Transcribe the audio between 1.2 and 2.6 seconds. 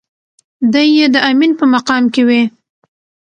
امين په مقام کې وي.